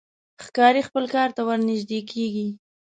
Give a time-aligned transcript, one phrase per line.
[0.45, 2.47] ښکاري خپل ښکار ته ورنژدې کېږي.